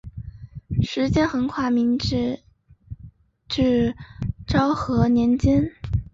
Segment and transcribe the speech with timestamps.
[0.81, 2.39] 时间横跨明治
[3.47, 3.95] 至
[4.47, 5.71] 昭和年间。